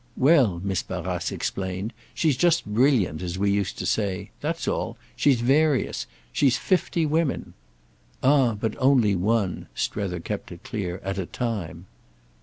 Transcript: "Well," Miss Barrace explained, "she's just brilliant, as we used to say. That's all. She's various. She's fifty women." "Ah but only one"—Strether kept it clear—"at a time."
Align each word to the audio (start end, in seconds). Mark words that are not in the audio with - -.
"Well," 0.17 0.59
Miss 0.63 0.81
Barrace 0.81 1.31
explained, 1.31 1.93
"she's 2.15 2.35
just 2.35 2.65
brilliant, 2.65 3.21
as 3.21 3.37
we 3.37 3.51
used 3.51 3.77
to 3.77 3.85
say. 3.85 4.31
That's 4.41 4.67
all. 4.67 4.97
She's 5.15 5.41
various. 5.41 6.07
She's 6.33 6.57
fifty 6.57 7.05
women." 7.05 7.53
"Ah 8.23 8.55
but 8.55 8.73
only 8.79 9.15
one"—Strether 9.15 10.19
kept 10.19 10.51
it 10.51 10.63
clear—"at 10.63 11.19
a 11.19 11.27
time." 11.27 11.85